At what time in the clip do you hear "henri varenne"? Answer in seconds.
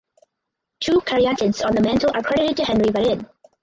2.65-3.29